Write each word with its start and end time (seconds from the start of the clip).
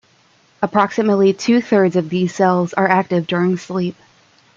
Approximately 0.63 1.31
two 1.33 1.61
thirds 1.61 1.95
of 1.95 2.09
these 2.09 2.33
cells 2.33 2.73
are 2.73 2.87
active 2.87 3.27
during 3.27 3.55
sleep. 3.57 3.95